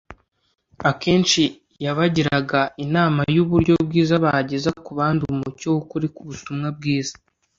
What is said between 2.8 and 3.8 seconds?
inama y’uburyo